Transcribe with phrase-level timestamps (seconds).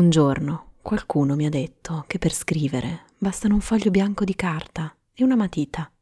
[0.00, 4.96] Un giorno qualcuno mi ha detto che per scrivere bastano un foglio bianco di carta
[5.12, 5.92] e una matita.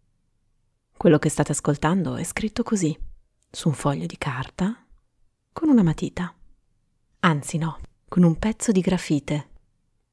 [0.96, 2.96] Quello che state ascoltando è scritto così,
[3.50, 4.86] su un foglio di carta,
[5.52, 6.32] con una matita.
[7.18, 9.48] Anzi no, con un pezzo di grafite.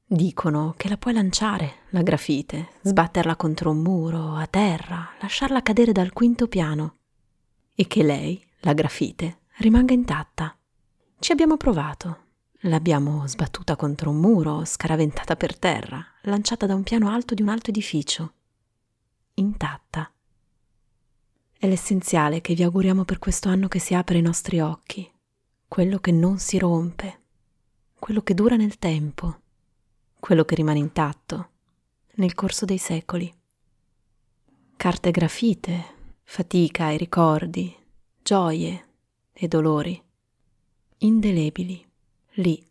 [0.04, 5.92] Dicono che la puoi lanciare, la grafite, sbatterla contro un muro, a terra, lasciarla cadere
[5.92, 6.96] dal quinto piano
[7.72, 10.58] e che lei, la grafite, rimanga intatta.
[11.20, 12.24] Ci abbiamo provato.
[12.66, 17.48] L'abbiamo sbattuta contro un muro, scaraventata per terra, lanciata da un piano alto di un
[17.48, 18.32] alto edificio.
[19.34, 20.10] Intatta.
[21.56, 25.08] È l'essenziale che vi auguriamo per questo anno che si apre ai nostri occhi,
[25.68, 27.20] quello che non si rompe,
[28.00, 29.42] quello che dura nel tempo,
[30.18, 31.50] quello che rimane intatto
[32.14, 33.32] nel corso dei secoli.
[34.74, 35.84] Carte grafite,
[36.24, 37.72] fatica e ricordi,
[38.20, 38.88] gioie
[39.32, 40.02] e dolori,
[40.98, 41.86] indelebili
[42.36, 42.62] lì,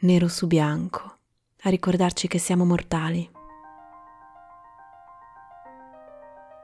[0.00, 1.18] nero su bianco,
[1.62, 3.30] a ricordarci che siamo mortali.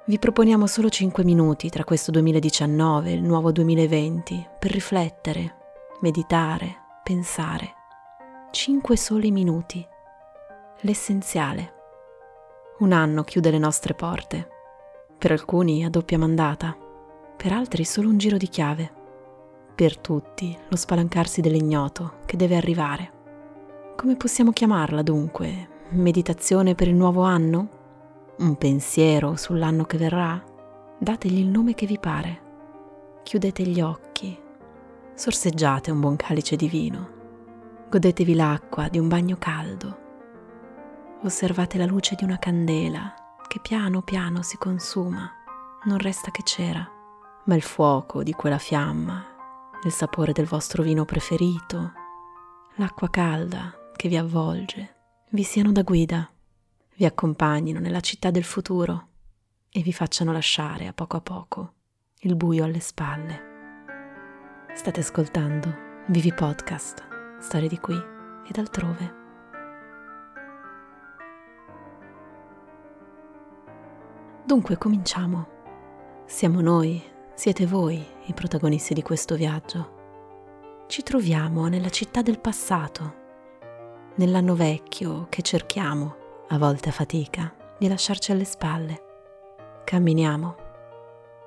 [0.04, 5.56] Vi proponiamo solo 5 minuti tra questo 2019 e il nuovo 2020 per riflettere,
[6.00, 7.74] meditare, pensare.
[8.50, 9.86] 5 soli minuti.
[10.80, 11.72] L'essenziale.
[12.80, 14.48] Un anno chiude le nostre porte.
[15.16, 16.76] Per alcuni a doppia mandata,
[17.34, 19.00] per altri solo un giro di chiave
[19.82, 23.10] per tutti lo spalancarsi dell'ignoto che deve arrivare.
[23.96, 25.70] Come possiamo chiamarla dunque?
[25.88, 27.68] Meditazione per il nuovo anno?
[28.38, 30.40] Un pensiero sull'anno che verrà?
[30.96, 32.40] Dategli il nome che vi pare.
[33.24, 34.38] Chiudete gli occhi,
[35.14, 37.08] sorseggiate un buon calice di vino,
[37.90, 39.98] godetevi l'acqua di un bagno caldo,
[41.24, 43.14] osservate la luce di una candela
[43.48, 45.28] che piano piano si consuma,
[45.86, 46.88] non resta che cera,
[47.46, 49.30] ma il fuoco di quella fiamma
[49.84, 51.92] il sapore del vostro vino preferito,
[52.76, 54.94] l'acqua calda che vi avvolge,
[55.30, 56.30] vi siano da guida,
[56.94, 59.08] vi accompagnino nella città del futuro
[59.70, 61.72] e vi facciano lasciare a poco a poco
[62.20, 63.50] il buio alle spalle.
[64.72, 67.04] State ascoltando Vivi Podcast,
[67.40, 67.96] storie di qui
[68.48, 69.20] ed altrove.
[74.44, 75.48] Dunque cominciamo.
[76.26, 77.02] Siamo noi
[77.42, 80.84] siete voi i protagonisti di questo viaggio.
[80.86, 83.14] Ci troviamo nella città del passato,
[84.14, 89.02] nell'anno vecchio che cerchiamo, a volte a fatica, di lasciarci alle spalle.
[89.82, 90.54] Camminiamo.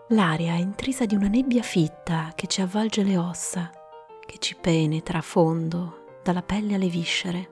[0.09, 3.71] L'aria è intrisa di una nebbia fitta che ci avvolge le ossa,
[4.25, 7.49] che ci penetra a fondo, dalla pelle alle viscere.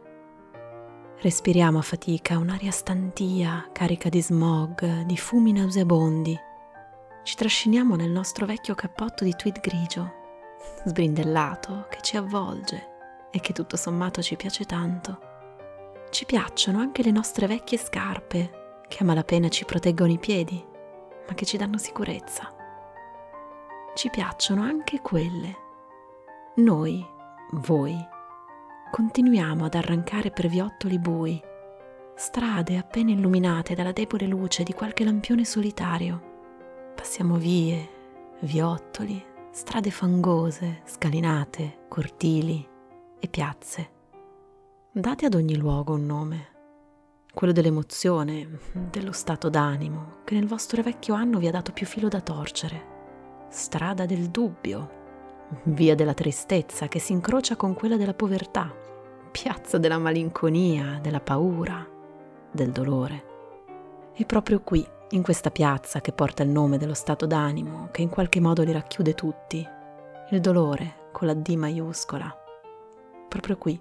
[1.21, 6.51] Respiriamo a fatica un'aria stantia, carica di smog, di fumi nauseabondi
[7.23, 10.11] ci trasciniamo nel nostro vecchio cappotto di tweed grigio,
[10.85, 12.89] sbrindellato, che ci avvolge
[13.31, 15.31] e che tutto sommato ci piace tanto.
[16.09, 20.63] Ci piacciono anche le nostre vecchie scarpe, che a malapena ci proteggono i piedi,
[21.25, 22.53] ma che ci danno sicurezza.
[23.95, 25.55] Ci piacciono anche quelle.
[26.57, 27.07] Noi,
[27.51, 27.97] voi,
[28.91, 31.41] continuiamo ad arrancare per viottoli bui,
[32.15, 36.31] strade appena illuminate dalla debole luce di qualche lampione solitario
[37.03, 37.89] Passiamo vie,
[38.43, 39.21] viottoli,
[39.51, 42.65] strade fangose, scalinate, cortili
[43.19, 43.89] e piazze.
[44.89, 46.47] Date ad ogni luogo un nome,
[47.33, 48.47] quello dell'emozione,
[48.89, 53.47] dello stato d'animo che nel vostro vecchio anno vi ha dato più filo da torcere.
[53.49, 54.89] Strada del dubbio,
[55.63, 58.73] via della tristezza che si incrocia con quella della povertà,
[59.29, 61.85] piazza della malinconia, della paura,
[62.49, 63.31] del dolore.
[64.15, 68.09] E proprio qui in questa piazza che porta il nome dello stato d'animo, che in
[68.09, 69.67] qualche modo li racchiude tutti,
[70.29, 72.35] il dolore con la D maiuscola.
[73.27, 73.79] Proprio qui.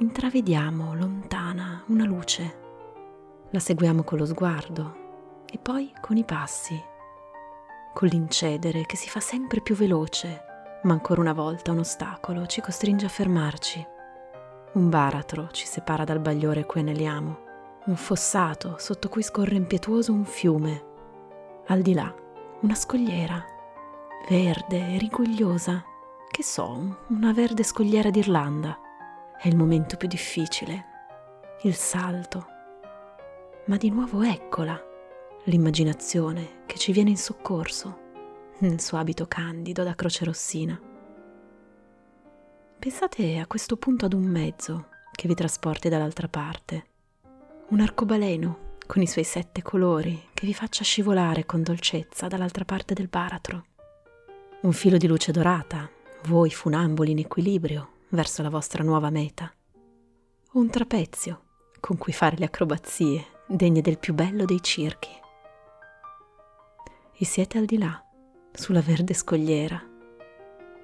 [0.00, 2.58] Intravediamo lontana una luce,
[3.50, 5.06] la seguiamo con lo sguardo.
[5.50, 6.78] E poi con i passi,
[7.94, 10.44] con l'incedere che si fa sempre più veloce,
[10.82, 13.86] ma ancora una volta un ostacolo ci costringe a fermarci.
[14.72, 17.46] Un baratro ci separa dal bagliore cui aneliamo
[17.88, 20.84] un fossato sotto cui scorre impetuoso un fiume.
[21.68, 22.14] Al di là,
[22.60, 23.42] una scogliera,
[24.28, 25.82] verde e rigogliosa.
[26.30, 28.78] Che so, una verde scogliera d'Irlanda.
[29.40, 30.84] È il momento più difficile,
[31.62, 32.46] il salto.
[33.66, 34.78] Ma di nuovo eccola,
[35.44, 38.06] l'immaginazione che ci viene in soccorso,
[38.58, 40.78] nel suo abito candido da croce rossina.
[42.78, 46.96] Pensate a questo punto ad un mezzo che vi trasporti dall'altra parte
[47.70, 52.94] un arcobaleno con i suoi sette colori che vi faccia scivolare con dolcezza dall'altra parte
[52.94, 53.66] del baratro.
[54.62, 55.88] Un filo di luce dorata,
[56.24, 59.52] voi funamboli in equilibrio verso la vostra nuova meta.
[60.52, 61.42] un trapezio
[61.78, 65.10] con cui fare le acrobazie degne del più bello dei circhi.
[67.12, 68.02] E siete al di là,
[68.52, 69.80] sulla verde scogliera.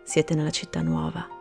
[0.04, 1.33] Siete nella città nuova.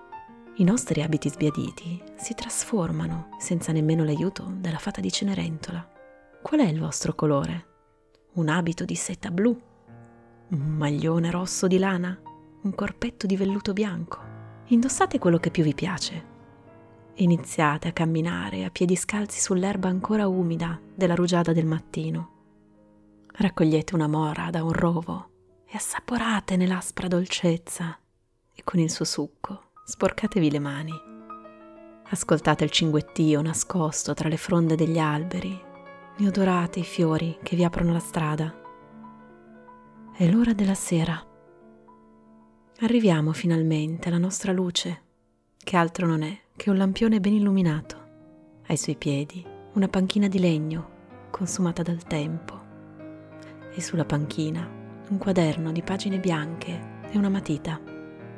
[0.56, 5.90] I nostri abiti sbiaditi si trasformano senza nemmeno l'aiuto della fata di Cenerentola.
[6.42, 7.66] Qual è il vostro colore?
[8.34, 9.60] Un abito di seta blu?
[10.50, 12.20] Un maglione rosso di lana?
[12.62, 14.20] Un corpetto di velluto bianco?
[14.68, 16.32] Indossate quello che più vi piace
[17.18, 22.32] Iniziate a camminare a piedi scalzi sull'erba ancora umida della rugiada del mattino.
[23.28, 25.30] Raccogliete una mora da un rovo
[25.66, 27.96] e assaporatene l'aspra dolcezza
[28.52, 30.94] e con il suo succo sporcatevi le mani.
[32.06, 35.62] Ascoltate il cinguettio nascosto tra le fronde degli alberi
[36.18, 38.54] e odorate i fiori che vi aprono la strada.
[40.16, 41.22] È l'ora della sera.
[42.80, 45.02] Arriviamo finalmente alla nostra luce,
[45.58, 48.02] che altro non è che un lampione ben illuminato.
[48.68, 50.92] Ai suoi piedi una panchina di legno
[51.30, 52.62] consumata dal tempo
[53.74, 54.66] e sulla panchina
[55.10, 57.82] un quaderno di pagine bianche e una matita.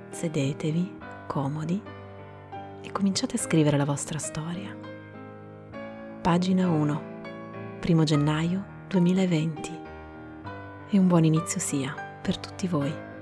[0.09, 1.81] Sedetevi, comodi,
[2.81, 4.75] e cominciate a scrivere la vostra storia.
[6.21, 7.01] Pagina 1,
[7.87, 9.79] 1 gennaio 2020.
[10.89, 13.14] E un buon inizio sia per tutti voi.